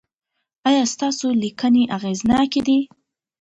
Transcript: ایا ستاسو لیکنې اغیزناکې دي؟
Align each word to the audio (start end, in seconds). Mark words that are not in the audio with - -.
ایا 0.69 0.83
ستاسو 0.93 1.27
لیکنې 1.43 1.83
اغیزناکې 1.97 2.61
دي؟ 2.67 2.79